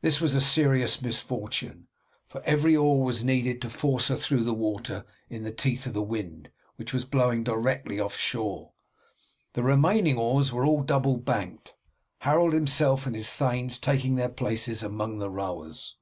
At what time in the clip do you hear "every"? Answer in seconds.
2.44-2.76